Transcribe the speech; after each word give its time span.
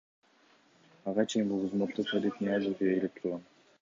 Ага 1.11 1.25
чейин 1.33 1.51
бул 1.53 1.61
кызматты 1.65 2.07
Фарид 2.13 2.43
Ниязов 2.47 2.85
ээлеп 2.89 3.21
турган. 3.21 3.45